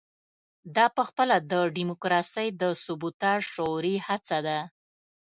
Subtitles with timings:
[0.75, 4.59] دا پخپله د ډیموکراسۍ د سبوتاژ شعوري هڅه ده.